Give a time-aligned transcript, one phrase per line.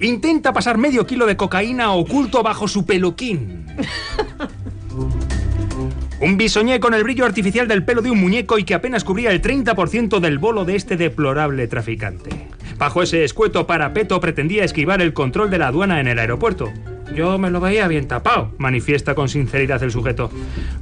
[0.00, 3.66] Intenta pasar medio kilo de cocaína oculto bajo su peluquín.
[6.20, 9.30] Un bisoñé con el brillo artificial del pelo de un muñeco y que apenas cubría
[9.32, 12.48] el 30% del bolo de este deplorable traficante.
[12.76, 16.72] Bajo ese escueto parapeto pretendía esquivar el control de la aduana en el aeropuerto.
[17.12, 20.30] Yo me lo veía bien tapado, manifiesta con sinceridad el sujeto.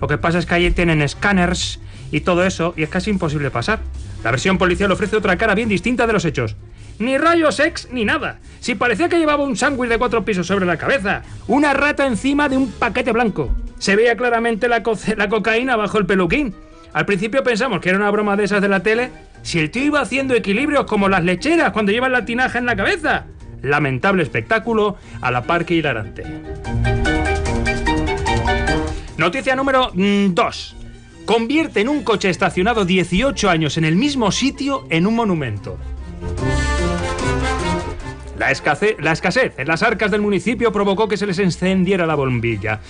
[0.00, 1.80] Lo que pasa es que allí tienen escáneres
[2.10, 3.80] y todo eso, y es casi imposible pasar.
[4.24, 6.56] La versión policial ofrece otra cara bien distinta de los hechos.
[6.98, 8.38] Ni rayos X ni nada.
[8.60, 11.22] Si parecía que llevaba un sándwich de cuatro pisos sobre la cabeza.
[11.46, 13.50] Una rata encima de un paquete blanco.
[13.78, 16.54] Se veía claramente la, co- la cocaína bajo el peluquín.
[16.92, 19.10] Al principio pensamos que era una broma de esas de la tele.
[19.42, 22.74] Si el tío iba haciendo equilibrios como las lecheras cuando llevan la tinaja en la
[22.76, 23.26] cabeza.
[23.62, 26.24] Lamentable espectáculo a la par que hilarante.
[29.18, 30.76] Noticia número 2.
[31.24, 35.78] Convierte en un coche estacionado 18 años en el mismo sitio en un monumento.
[38.38, 42.14] La, escase- la escasez en las arcas del municipio provocó que se les encendiera la
[42.14, 42.80] bombilla.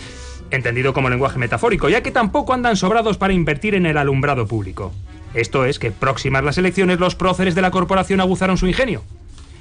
[0.51, 4.93] Entendido como lenguaje metafórico, ya que tampoco andan sobrados para invertir en el alumbrado público.
[5.35, 9.03] Esto es que próximas las elecciones los próceres de la corporación aguzaron su ingenio.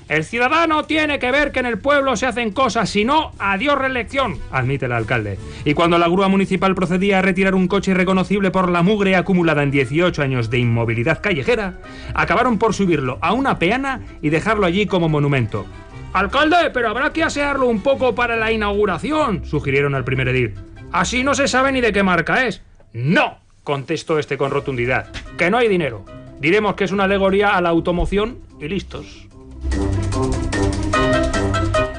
[0.08, 3.76] El ciudadano tiene que ver que en el pueblo se hacen cosas, si no, adiós
[3.76, 5.40] reelección, admite el alcalde.
[5.64, 9.64] Y cuando la grúa municipal procedía a retirar un coche irreconocible por la mugre acumulada
[9.64, 11.80] en 18 años de inmovilidad callejera,
[12.14, 15.66] acabaron por subirlo a una peana y dejarlo allí como monumento.
[16.14, 20.54] Alcalde, pero habrá que asearlo un poco para la inauguración, sugirieron al primer edil.
[20.92, 22.62] Así no se sabe ni de qué marca es.
[22.94, 26.06] No, contestó este con rotundidad, que no hay dinero.
[26.40, 29.28] Diremos que es una alegoría a la automoción y listos.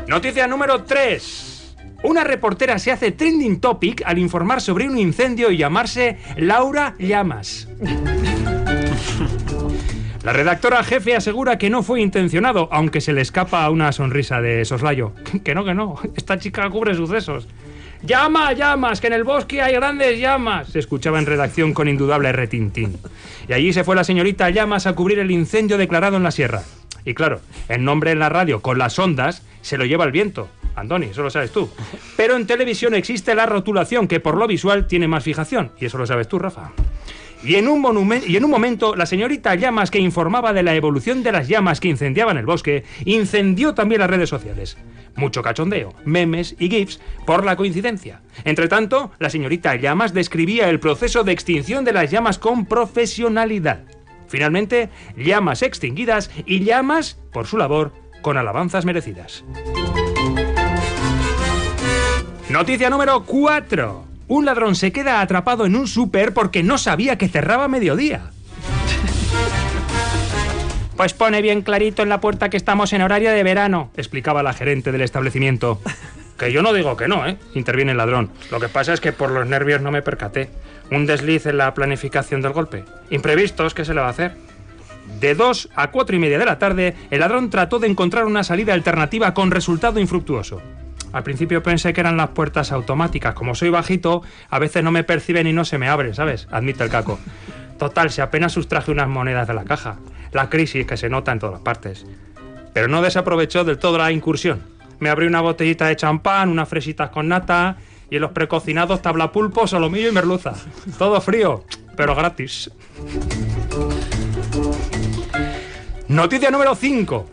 [0.08, 1.76] Noticia número 3.
[2.04, 7.68] Una reportera se hace trending topic al informar sobre un incendio y llamarse Laura Llamas.
[10.22, 14.64] La redactora jefe asegura que no fue intencionado, aunque se le escapa una sonrisa de
[14.64, 15.12] soslayo.
[15.44, 15.96] Que no, que no.
[16.16, 17.48] Esta chica cubre sucesos.
[18.02, 19.00] ¡Llama, llamas!
[19.00, 20.68] ¡Que en el bosque hay grandes llamas!
[20.68, 22.96] Se escuchaba en redacción con indudable retintín.
[23.48, 26.62] Y allí se fue la señorita Llamas a cubrir el incendio declarado en la sierra.
[27.06, 30.48] Y claro, el nombre en la radio con las ondas se lo lleva el viento.
[30.74, 31.70] Andoni, eso lo sabes tú.
[32.16, 35.70] Pero en televisión existe la rotulación que por lo visual tiene más fijación.
[35.80, 36.72] Y eso lo sabes tú, Rafa.
[37.44, 41.22] Y en, un y en un momento, la señorita Llamas, que informaba de la evolución
[41.22, 44.76] de las llamas que incendiaban el bosque, incendió también las redes sociales.
[45.14, 48.20] Mucho cachondeo, memes y gifs por la coincidencia.
[48.44, 53.95] Entre tanto, la señorita Llamas describía el proceso de extinción de las llamas con profesionalidad.
[54.28, 57.92] Finalmente, llamas extinguidas y llamas, por su labor,
[58.22, 59.44] con alabanzas merecidas.
[62.48, 64.04] Noticia número 4.
[64.28, 68.30] Un ladrón se queda atrapado en un súper porque no sabía que cerraba mediodía.
[70.96, 74.54] Pues pone bien clarito en la puerta que estamos en horario de verano, explicaba la
[74.54, 75.80] gerente del establecimiento.
[76.38, 77.38] Que yo no digo que no, ¿eh?
[77.54, 78.30] Interviene el ladrón.
[78.50, 80.50] Lo que pasa es que por los nervios no me percaté.
[80.90, 82.84] Un desliz en la planificación del golpe.
[83.10, 84.36] Imprevistos, ¿qué se le va a hacer?
[85.20, 88.44] De 2 a 4 y media de la tarde, el ladrón trató de encontrar una
[88.44, 90.60] salida alternativa con resultado infructuoso.
[91.12, 93.34] Al principio pensé que eran las puertas automáticas.
[93.34, 96.46] Como soy bajito, a veces no me perciben y no se me abren, ¿sabes?
[96.50, 97.18] Admite el caco.
[97.78, 99.96] Total, si apenas sustraje unas monedas de la caja.
[100.32, 102.04] La crisis que se nota en todas partes.
[102.74, 104.75] Pero no desaprovechó del todo la incursión.
[104.98, 107.76] Me abrí una botellita de champán, unas fresitas con nata
[108.10, 110.54] y en los precocinados tabla pulpo, solomillo y merluza.
[110.98, 111.64] Todo frío,
[111.96, 112.70] pero gratis.
[116.08, 117.30] Noticia número 5.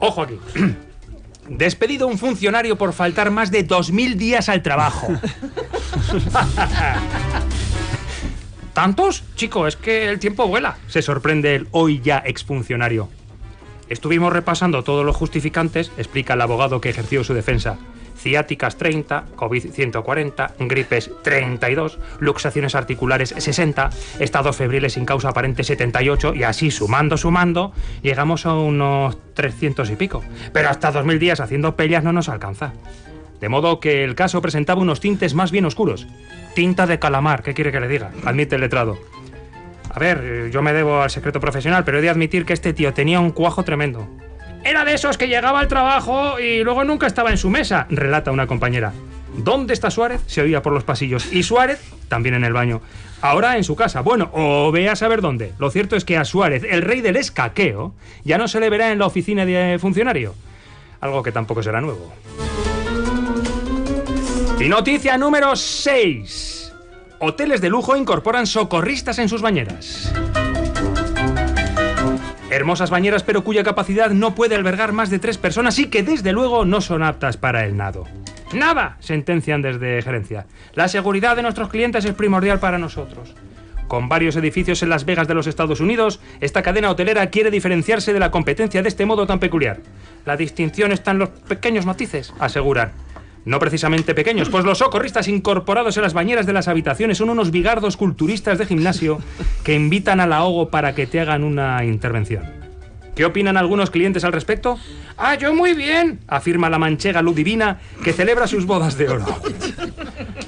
[0.00, 0.38] Ojo aquí.
[1.48, 5.08] Despedido un funcionario por faltar más de 2.000 días al trabajo.
[8.72, 9.24] ¿Tantos?
[9.34, 10.78] Chico, es que el tiempo vuela.
[10.86, 13.08] Se sorprende el hoy ya exfuncionario.
[13.90, 17.76] Estuvimos repasando todos los justificantes, explica el abogado que ejerció su defensa.
[18.16, 23.90] Ciáticas 30, COVID 140, gripes 32, luxaciones articulares 60,
[24.20, 29.96] estados febriles sin causa aparente 78 y así sumando, sumando, llegamos a unos 300 y
[29.96, 30.22] pico.
[30.52, 32.74] Pero hasta 2000 días haciendo pellas no nos alcanza.
[33.40, 36.06] De modo que el caso presentaba unos tintes más bien oscuros.
[36.54, 38.12] Tinta de calamar, ¿qué quiere que le diga?
[38.24, 38.98] Admite el letrado.
[39.92, 42.72] A ver, eh, yo me debo al secreto profesional, pero he de admitir que este
[42.72, 44.08] tío tenía un cuajo tremendo.
[44.64, 48.30] Era de esos que llegaba al trabajo y luego nunca estaba en su mesa, relata
[48.30, 48.92] una compañera.
[49.36, 50.20] ¿Dónde está Suárez?
[50.26, 51.32] Se oía por los pasillos.
[51.32, 52.82] Y Suárez también en el baño.
[53.22, 54.00] Ahora en su casa.
[54.00, 55.52] Bueno, o ve a saber dónde.
[55.58, 57.94] Lo cierto es que a Suárez, el rey del escaqueo,
[58.24, 60.34] ya no se le verá en la oficina de funcionario.
[61.00, 62.12] Algo que tampoco será nuevo.
[64.58, 66.49] Y noticia número 6.
[67.22, 70.10] Hoteles de lujo incorporan socorristas en sus bañeras.
[72.50, 76.32] Hermosas bañeras, pero cuya capacidad no puede albergar más de tres personas y que desde
[76.32, 78.06] luego no son aptas para el nado.
[78.54, 80.46] Nada, sentencian desde gerencia.
[80.72, 83.34] La seguridad de nuestros clientes es primordial para nosotros.
[83.86, 88.14] Con varios edificios en Las Vegas de los Estados Unidos, esta cadena hotelera quiere diferenciarse
[88.14, 89.80] de la competencia de este modo tan peculiar.
[90.24, 92.92] La distinción está en los pequeños matices, aseguran.
[93.44, 97.50] No precisamente pequeños, pues los socorristas incorporados en las bañeras de las habitaciones son unos
[97.50, 99.18] bigardos culturistas de gimnasio
[99.64, 102.44] que invitan al ahogo para que te hagan una intervención.
[103.14, 104.78] ¿Qué opinan algunos clientes al respecto?
[105.16, 109.26] Ah, yo muy bien, afirma la manchega Ludivina, que celebra sus bodas de oro.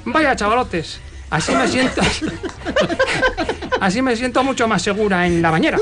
[0.05, 2.01] Vaya chavalotes, así me siento.
[3.79, 5.77] Así me siento mucho más segura en la bañera.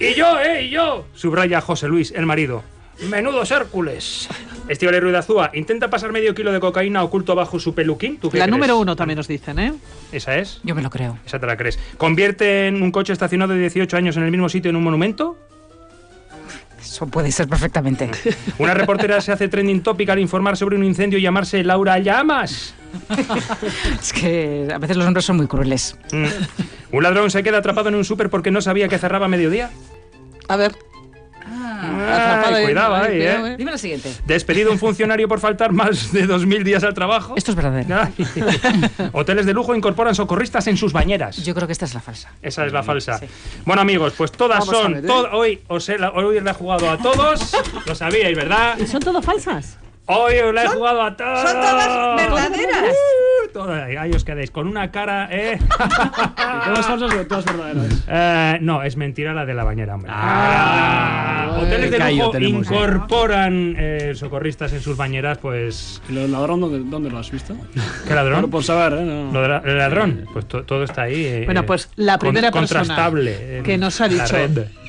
[0.00, 2.64] Y yo, eh, y yo, subraya José Luis, el marido.
[3.08, 4.28] Menudos Hércules.
[4.68, 8.18] Estivale Ruiz Azúa, intenta pasar medio kilo de cocaína oculto bajo su peluquín.
[8.18, 8.52] ¿Tú qué La crees?
[8.52, 9.72] número uno también nos dicen, ¿eh?
[10.12, 10.60] ¿Esa es?
[10.62, 11.18] Yo me lo creo.
[11.24, 11.78] Esa te la crees.
[11.96, 15.36] ¿Convierte en un coche estacionado de 18 años en el mismo sitio en un monumento?
[16.80, 18.10] Eso puede ser perfectamente.
[18.58, 22.74] Una reportera se hace trending topic al informar sobre un incendio y llamarse Laura Llamas.
[24.00, 25.96] es que a veces los hombres son muy crueles.
[26.12, 26.26] Mm.
[26.96, 29.70] ¿Un ladrón se queda atrapado en un súper porque no sabía que cerraba a mediodía?
[30.48, 30.72] A ver.
[31.50, 33.52] Ahí, cuidado ahí, cuidado, ¿eh?
[33.52, 33.56] eh.
[33.56, 34.12] Dime la siguiente.
[34.26, 37.34] ¿Despedido un funcionario por faltar más de 2.000 días al trabajo?
[37.36, 38.08] Esto es verdadero.
[39.12, 41.36] Hoteles de lujo incorporan socorristas en sus bañeras.
[41.44, 42.30] Yo creo que esta es la falsa.
[42.42, 43.18] Esa es la falsa.
[43.18, 43.26] Sí.
[43.64, 44.92] Bueno, amigos, pues todas Vamos son.
[44.94, 45.06] ver, ¿eh?
[45.06, 47.52] to- hoy, os he, la- hoy le he jugado a todos.
[47.86, 48.76] Lo sabíais, ¿verdad?
[48.78, 49.78] ¿Y son todas falsas?
[50.06, 51.40] Hoy os la he jugado a todos.
[51.42, 52.94] Son todas verdaderas.
[53.98, 55.58] Ahí os quedáis con una cara, ¿eh?
[56.64, 58.04] Todas falsas pero todas verdaderas.
[58.08, 60.10] Eh, no, es mentira la de la bañera, hombre.
[60.14, 62.44] Ah, Ah, hoteles de lujo ¿eh?
[62.44, 66.00] incorporan eh, socorristas en sus bañeras, pues.
[66.08, 67.56] ¿Y lo del ladrón dónde, dónde lo has visto?
[68.06, 68.36] ¿Qué ladrón?
[68.36, 69.04] Solo por saber, ¿eh?
[69.04, 69.32] No.
[69.32, 71.24] Lo de la- el ladrón, pues to- todo está ahí.
[71.24, 74.36] eh, Bueno, pues la con- primera persona contrastable que nos ha dicho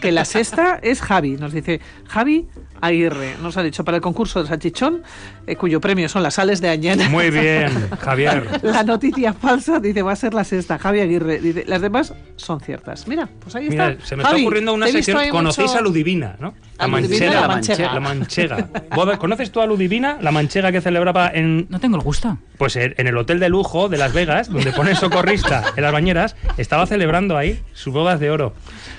[0.02, 1.38] que la sexta es Javi.
[1.38, 2.48] Nos dice Javi
[2.82, 3.36] Aguirre.
[3.42, 5.04] Nos ha dicho para el concurso de Salchichón,
[5.48, 7.10] eh, cuyo premio son las sales de Añana.
[7.10, 8.60] Muy bien, Javier.
[8.64, 10.78] La noticia falsa dice va a ser la sexta.
[10.78, 13.08] Javi Aguirre dice las demás son ciertas.
[13.08, 14.06] Mira, pues ahí Mira, está.
[14.06, 15.20] se me Javi, está ocurriendo una sección.
[15.30, 16.54] ¿Conocéis mucho- a Ludivina, no?
[16.80, 17.94] A Ludivina y la manchega.
[17.94, 18.70] La manchega.
[18.96, 20.18] ¿Vos ¿Conoces tú a Ludivina?
[20.22, 22.38] La manchega que celebraba en, No tengo el gusto.
[22.58, 26.36] pues en el hotel de lujo de Las Vegas, donde pone socorrista en las bañeras,
[26.58, 28.54] estaba celebrando ahí sus bodas de oro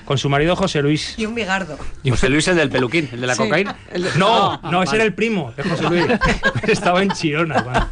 [0.05, 1.15] con su marido José Luis.
[1.19, 1.79] Y un bigardo.
[2.09, 3.77] José Luis el del peluquín, el de la Sí, cocaína.
[3.93, 6.05] el de- No, no, ese era el primo de José Luis.
[6.67, 7.89] Estaba en Chirona.